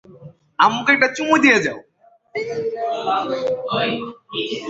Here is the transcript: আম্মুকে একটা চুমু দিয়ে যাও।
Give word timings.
আম্মুকে 0.59 0.91
একটা 0.93 1.09
চুমু 1.15 1.35
দিয়ে 1.43 1.59
যাও। 1.65 1.79